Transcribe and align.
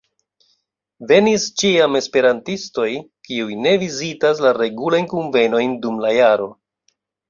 Venis 1.11 1.45
ĉiam 1.63 1.99
esperantistoj, 2.01 2.87
kiuj 3.29 3.61
ne 3.69 3.77
vizitas 3.87 4.45
la 4.49 4.59
regulajn 4.65 5.15
kunvenojn 5.17 5.81
dum 5.87 6.07
la 6.09 6.21
jaro. 6.23 6.55